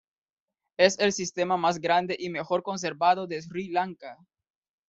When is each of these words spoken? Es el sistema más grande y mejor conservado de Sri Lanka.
Es 0.79 0.97
el 0.97 1.13
sistema 1.13 1.57
más 1.57 1.77
grande 1.77 2.15
y 2.17 2.31
mejor 2.31 2.63
conservado 2.63 3.27
de 3.27 3.39
Sri 3.39 3.69
Lanka. 3.69 4.17